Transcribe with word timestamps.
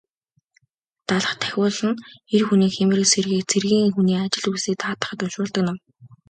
Далха 1.07 1.35
тахиулах 1.41 1.77
нь 1.89 2.01
эр 2.35 2.43
хүний 2.47 2.71
хийморийг 2.75 3.09
сэргээх, 3.11 3.45
цэргийн 3.51 3.93
хүний 3.95 4.17
ажил 4.23 4.45
үйлсийг 4.49 4.75
даатгахад 4.79 5.23
уншуулдаг 5.25 5.61
ном. 5.67 5.77